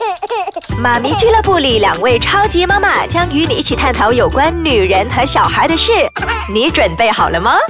[0.80, 5.92] 妈咪俱乐部里，两位超级妈妈将与你一起探讨有关女人和小孩的事。
[6.52, 7.54] 你准备好了吗？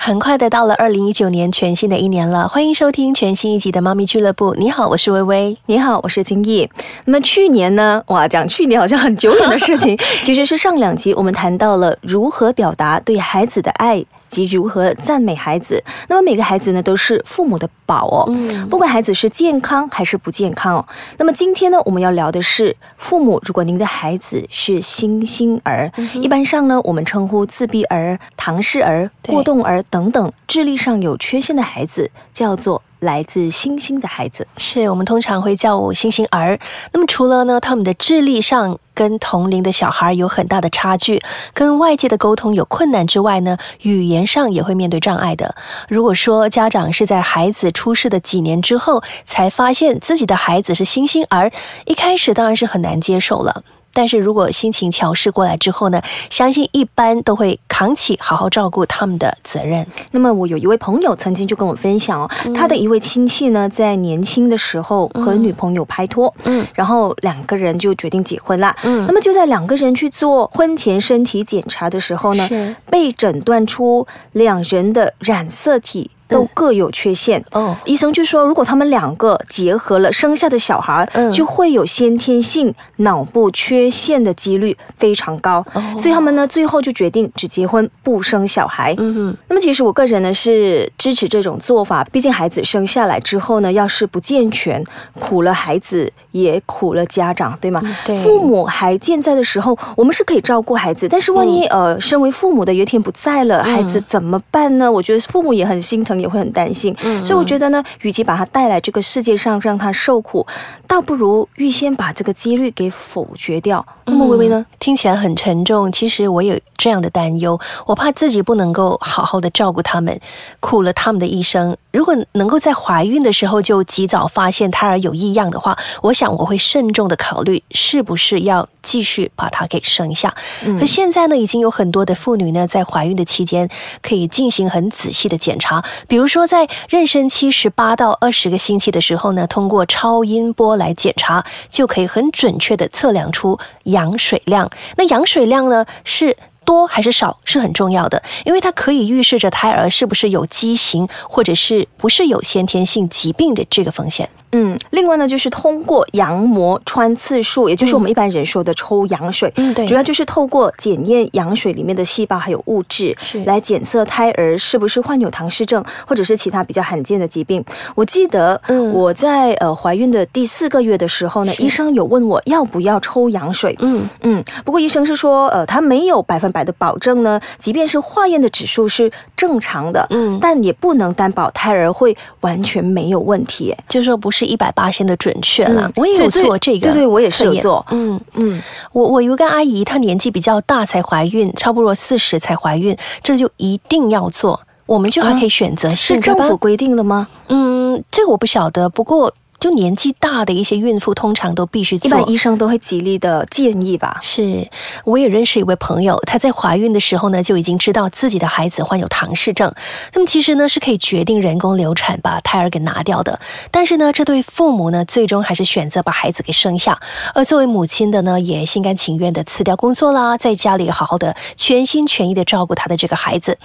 [0.00, 2.46] 很快的到了二零一九年，全新的一年了。
[2.46, 4.54] 欢迎收听全新一集的妈咪俱乐部。
[4.56, 5.56] 你好，我是微微。
[5.66, 6.68] 你好，我是金毅。
[7.06, 8.00] 那么去年呢？
[8.06, 14.04] 哇，讲去年好像很久远的事情，其实是上两集我们谈到了如何表达对孩子的爱。
[14.36, 15.82] 及如何赞美孩子？
[16.08, 18.24] 那么每个孩子呢，都是父母的宝哦。
[18.28, 20.84] 嗯，不管孩子是健康还是不健康哦。
[21.16, 23.40] 那么今天呢，我们要聊的是父母。
[23.44, 32.82] 如果您的孩子是新星儿，一般上呢，我们称呼自闭儿、唐氏儿、过动儿等等智力上有缺陷的孩子，叫做。
[33.00, 36.58] 来自星星的孩子，是我们通常会叫我星星儿。
[36.92, 41.20] 那么除了呢，他们的智力上跟同龄的小孩有很大的差距，
[41.52, 45.54] 跟外界的沟通有困难之外呢，语言上也会面对障碍的。
[45.88, 51.50] 如果说家长是在孩子出世的几年之后才发现自己的孩子是星星儿，
[51.84, 53.62] 一开始当然是很难接受了。
[53.96, 59.86] 但是如果心情调试过来之后呢，相信一般都会扛起好好照顾他们的责任。
[60.10, 76.10] 那么我有一位朋友曾经就跟我分享哦，他的一位亲戚呢，在年轻的时候和女朋友拍拖，嗯，然后两个人就决定结婚啦，嗯，那么就在两个人去做婚前身体检查的时候呢，被诊断出两人的染色体。
[76.28, 77.44] 都各有缺陷。
[77.52, 81.30] 哦，医生就说，如果他们两个结合了生下的小孩，嗯。
[81.30, 85.82] 就会有先天性脑部缺陷的几率非常高，哦。
[85.98, 88.94] 所以他们呢最后就决定只结婚不生小孩。
[88.96, 94.82] 嗯哼，那么其实我个人呢是支持这种做法，毕竟孩子生下来之后呢，要是不健全，
[95.20, 97.82] 苦了孩子也苦了家长，对吗？
[98.06, 104.90] 对，父母还健在的时候，我们是可以照顾孩子，但是万一呃身为父母的有一天不在了，孩子怎么办呢？
[104.90, 106.15] 我觉得父母也很心疼。
[106.18, 110.46] 也会很担心，所以我觉得呢，与其把他带来这个世界上让他受苦，
[110.86, 113.84] 倒不如预先把这个几率给否决掉。
[114.04, 115.90] 那么微微呢，听起来很沉重。
[115.90, 120.20] 其实我有这样的担忧，我怕自己不能够好好的照顾他们，
[120.60, 121.76] 苦了他们的一生。
[121.92, 130.32] 如果能够在怀孕的时候就及早发现胎儿有异样的话，我想我会慎重的考虑是不是要继续把它给生下。
[130.78, 133.68] 可现在呢，已经有很多的妇女呢，在怀孕的期间
[134.02, 144.70] 可以进行很仔细的检查，比如说在妊娠期十八到二十个星期的时候呢，通过超音波来检查，就可以很准确的测量出羊水量。
[144.96, 146.36] 那羊水量呢是。
[146.66, 154.28] 多还是少是很重要的，因为它可以预示着胎儿是不是有畸形，或者是不是有先天性疾病的这个风险。
[154.52, 163.44] 嗯，另外呢，就是通过羊膜穿刺术，也就是我们一般人说的抽羊水，嗯，对，主要就是透过检验羊水里面的细胞还有物质，是。
[163.44, 167.62] 来检测胎儿是不是患有唐氏症，或者是其他比较罕见的疾病。
[167.94, 174.08] 我记得，嗯，我在呃怀孕的第四个月的时候呢，医生有问我要不要抽羊水，嗯。
[174.22, 184.35] 嗯，不过医生是说，呃，他没有百分百的保证呢，即便是化验的指数是正常的，嗯，但也不能担保胎儿会完全没有问题，就说不是。
[184.44, 187.86] 一百八千的准确了，我也有做这个，对对，我也是有做。
[187.90, 188.60] 嗯嗯，
[188.92, 194.60] 我我有个阿姨，她年纪比较大才怀孕，差不多四十才怀孕，这就一定要做。
[194.84, 197.28] 我们就还可以选择是政府规定的吗？
[197.48, 199.32] 嗯，这个我不晓得，不过。
[199.58, 202.08] 就年纪大的一些孕妇，通常都必须做。
[202.08, 204.16] 一般医生都会极力的建议吧。
[204.20, 204.68] 是，
[205.04, 209.72] 我也认识一位朋友，她在怀孕的时候呢，就已经知道自己的孩子患有唐氏症。
[210.12, 213.38] 那么其实呢，是可以决定人工流产，把胎儿给拿掉的。
[213.70, 217.00] 但是呢，这对父母呢，最终还是选择把孩子给生下。
[217.34, 223.58] 而作为母亲的呢，也心甘情愿的辞掉工作啦，在家里好好的全心全意的照顾她的这个孩子。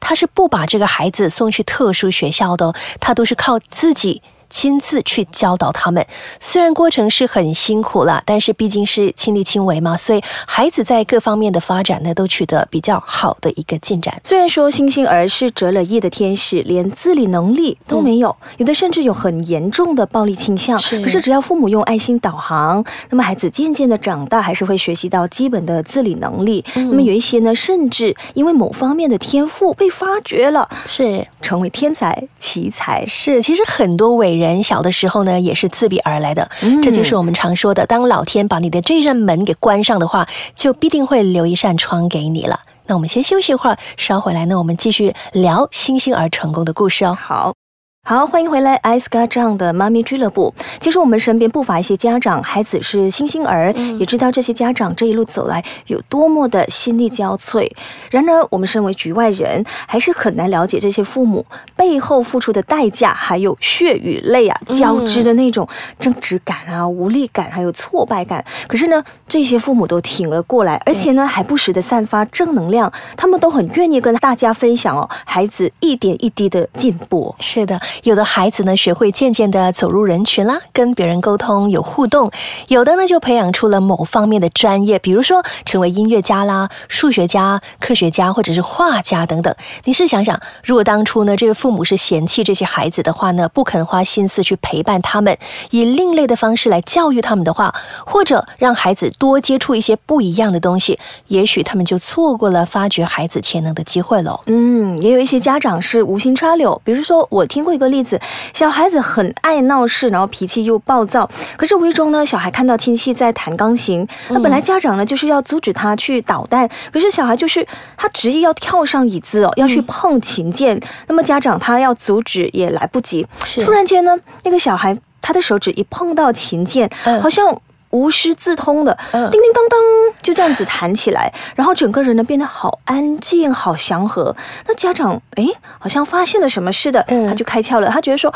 [0.00, 4.22] 她是不把这个孩子送去特殊学校的，她都是靠自己。
[4.48, 6.06] 亲自去教导他们，
[6.40, 14.20] 虽然过程是很辛苦了，但是毕竟是亲力亲为嘛，所以孩子在各方面的发展呢，都取得比较好的一个进展。
[14.22, 20.78] 虽然说星星儿是折了翼的天使，连自理能力都没有，有的甚至有很严重的暴力倾向。
[20.78, 26.64] 可是只要父母用爱心导航，那么孩子渐渐的长大，还是会学习到基本的自理能力。
[26.74, 33.04] 那么有一些呢，甚至因为某方面的天赋被发掘了，是成为天才奇才。
[33.06, 34.35] 是，其实很多伟。
[34.36, 36.48] 人小的时候呢，也是自闭而来的，
[36.82, 42.60] 这就是我们常说的，当老天把你的这扇门给关上的话，就必定会留一扇窗给你了。
[42.86, 47.16] 那我们先休息一会儿，稍回来呢，我们继续聊星星儿成功的故事哦。
[47.20, 47.65] 好。
[48.08, 50.54] 好，欢迎回来，ice 家长的妈咪俱乐部。
[50.78, 57.68] 其实我们身边不乏一些家长，孩子是星星儿，也知道这些家长这一路走来有多么的心力交瘁。
[58.12, 61.44] 然而，我们身为局外人，还是很难了解这些父母
[61.74, 65.68] 背后付出的代价，还有血与泪啊交织的那种
[65.98, 68.44] 争执感啊、无力感，还有挫败感。
[68.68, 69.02] 可是呢，
[69.36, 72.90] 这些父母都挺了过来，而且呢，还不时的散发正能量。
[73.18, 77.34] 他们都很愿意跟大家分享哦，孩子一点一滴的进步。
[77.38, 77.78] 是的。
[78.04, 82.30] 有的孩子呢，学会渐渐的走入人群啦，跟别人沟通有互动；
[82.68, 89.54] 有的呢，就培养出了某方面的专业，比如说成为音乐家啦、数学家、科学家或者是画家等等。
[89.84, 95.36] 你试想想，如果当初呢，这个父母是嫌弃这些孩子的话呢，不肯花心思去陪伴他们，
[95.70, 97.74] 以另类的方式来教育他们的话，
[98.06, 104.38] 或者让孩子多接触一些不一样的东西，也许他们就错过了发掘孩子潜能的机会了。
[104.44, 107.86] 嗯，也有一些家长是无心插柳，比如说我听过一个。
[107.86, 108.20] 例子，
[108.52, 111.30] 小孩子很爱闹事，然后脾气又暴躁。
[111.56, 117.64] 可是无意中呢，小孩看到亲戚在弹钢琴，那本来家长呢就是要阻止他去捣蛋，可是小孩就是
[117.96, 120.78] 他执意要跳上椅子哦，要去碰琴键。
[121.06, 123.24] 那么家长他要阻止也来不及。
[123.64, 126.90] 突然间呢，那个小孩他的手指一碰到琴键，
[127.22, 127.56] 好像。
[127.90, 129.78] 无师自通的，叮叮当当，
[130.22, 134.34] 就这样子弹起来，然后整个人呢变得好安静、好祥和。
[134.66, 135.46] 那家长哎，
[135.78, 138.32] 好像发现了什么似的，他就开窍了，他觉得说。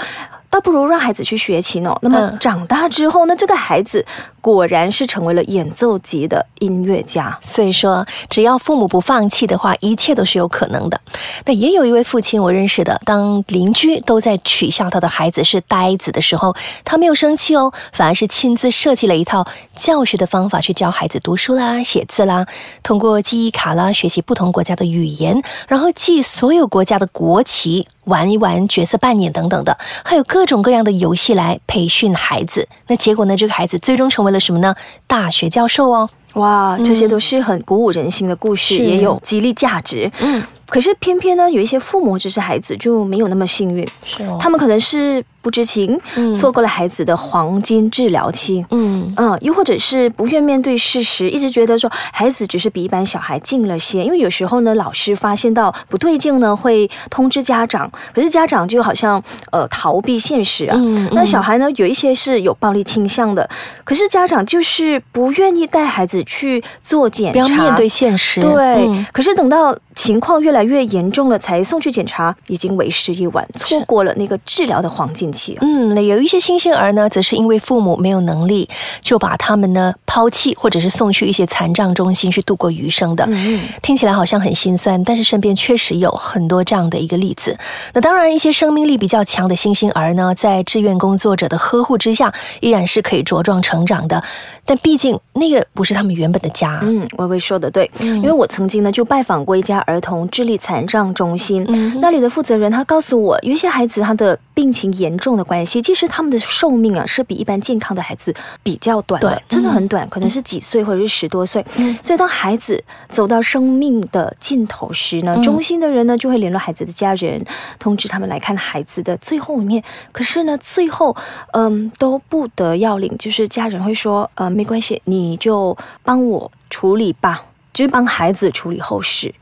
[0.51, 1.97] 倒不如让孩子去学琴哦。
[2.03, 3.37] 那么长大之后呢？
[3.37, 4.05] 这个孩子
[4.41, 7.39] 果然是成为了演奏级的音乐家。
[7.41, 11.01] 所以说，只要父母不放弃的话，一切都是有可能的。
[11.47, 16.55] 那也有一位父亲我认识的，当邻居都在取笑他的孩子是呆子的时候，
[16.85, 19.47] 他没有生气哦，反而是亲自设计了一套
[19.77, 22.45] 教学的方法去教孩子读书啦、写字啦，
[22.83, 27.87] 通过记忆卡啦学习不同国家的语言，然后记所有国家的国旗。
[28.05, 32.67] 玩一玩角色扮演等等的，还有各种各样的游戏来培训孩子。
[32.87, 33.37] 那结果呢？
[33.37, 34.75] 这个孩子最终成为了什么呢？
[35.07, 36.09] 大学教授哦！
[36.35, 40.11] 哇，这些都是很鼓舞人心的故事，也有激励价值。
[40.21, 45.25] 嗯，可是偏偏呢，有一些父母或者是孩子就没有那么幸运，是哦，他们可能是。
[45.43, 45.99] 不知情，
[46.37, 48.65] 错过了孩子的黄金治疗期。
[48.71, 54.05] 嗯嗯，又或者是不愿面对事实，一直觉得说孩子只是比一般小孩近了些。
[54.05, 60.77] 因为有时候呢，老师发现到不对劲呢，会通知家长，可是家长就好像呃逃避现实啊。
[61.13, 63.49] 那小孩呢，有一些是有暴力倾向的，
[63.83, 68.41] 可是家长就是不愿意带孩子去做检查，不要面对现实。
[68.43, 75.30] 对，可是等到情况越来越严重了，才送去检查，已经为时已晚，错过了那个治疗的黄金。
[75.61, 78.69] 嗯，那有一些新生儿呢，则是因为父母没有能力，
[79.01, 83.25] 就把他们呢抛弃，或者是送去一些残障中心去度过余生的。
[83.29, 87.57] 嗯，听起来好像很心酸，但是身边确实有很多这样的一个例子。
[87.95, 94.23] 那当然，一些生命力比较强的新生儿呢，在志愿工作者的呵护之下，依然是可以茁壮成长的。
[94.65, 96.79] 但毕竟那个不是他们原本的家。
[96.83, 101.67] 嗯，微微说的对，因为我曾经呢就拜访过一家儿童智力残障中心，
[102.01, 111.65] 那里的负责人他告诉我，有一些孩子他的病情严重的关系，其实他们的寿命啊是比一般健康的孩子比较短的，真的很短，可能是几岁或者是十多岁。
[112.03, 117.43] 所以当孩子走到生命的尽头时呢，中心的人呢就会联络孩子的家人，
[117.79, 119.83] 通知他们来看孩子的最后一面。
[120.13, 121.17] 可是呢，最后
[121.55, 127.43] 嗯都不得要领，就是家人会说，呃，没关系，你就帮我处理吧，
[127.73, 129.35] 就是帮孩子处理后事，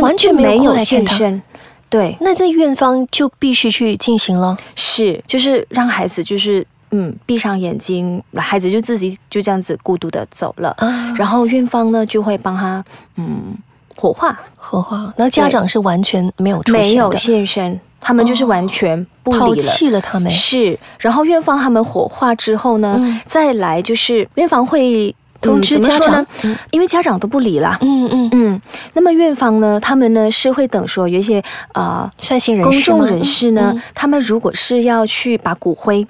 [0.00, 1.42] 完全没有现身。
[1.90, 10.74] 对，那这院方就必须去进行了，是，就是让孩子就是嗯闭上眼睛，孩子就自己就这样子孤独的走了，
[11.16, 12.82] 然后院方呢就会帮他
[13.16, 13.54] 嗯
[13.96, 25.14] 火化，火化，那家长是完全没有出现没有现身，他们就是完全不抛弃了他们，是，然后院方他们火化之后呢，再来就是院方会。
[25.40, 26.26] 通知家长，
[26.70, 27.78] 因为家长都不理了。
[27.80, 28.28] 嗯嗯。
[28.32, 28.62] 嗯。
[28.92, 31.42] 那么院方呢，他们呢是会等说有一些
[31.72, 36.06] 呃善心人士、公众人士呢，他们如果是要去把骨灰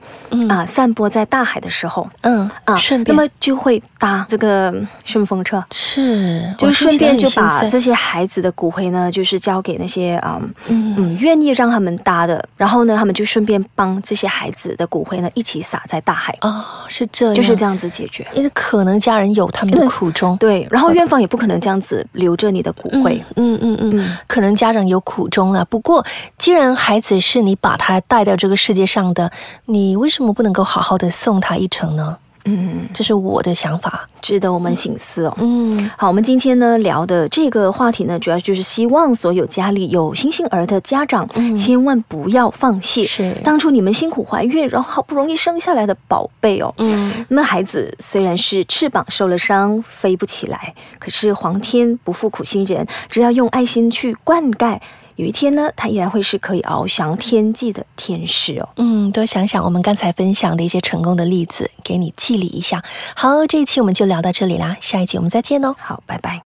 [0.48, 3.16] 啊散播在大海的时候，嗯啊，顺便。
[3.16, 11.16] 那么就会搭这个顺风车，是就顺便就把这些孩子的骨灰呢，就是交给那些啊嗯。
[11.20, 16.36] 愿意让他们搭的，然后呢，他们就顺便帮这些孩子的骨灰呢一起撒在大海。
[16.40, 19.19] 哦，是这样，就是这样子解决，因为可能家。
[19.20, 25.64] 人有他们的苦衷，对，然后院方也不可能这样子留着你的骨灰，嗯嗯嗯，可能家长有苦衷了。
[25.64, 26.04] 不过，
[26.38, 29.30] 既然孩子是你把他带到这个世界上的，
[29.66, 32.16] 你为什么不能够好好的送他一程呢？
[32.44, 35.34] 嗯，这是我的想法，值得我们醒思哦。
[35.38, 43.04] 嗯，好，我们今天呢聊的这个话题呢，主要就是希望所有家里有新生儿的家长，千万不要放弃。
[43.04, 46.74] 是，当初你们辛苦怀孕，然后好不容易生下来的宝贝哦。
[46.78, 54.78] 嗯，那么孩子虽然是翅膀受了伤，飞不起来，可是皇天不负苦心人，只要用爱心去灌溉。
[55.20, 58.66] 有一天呢，他依然会是可以翱翔天际的天使哦。
[58.76, 62.82] 嗯，多想想我们刚才分享的一些成功的例子，给你记励一下。
[63.14, 65.76] 好，这一期我们就聊到这里啦，下一集我们再见哦。
[65.78, 66.38] 好，拜拜。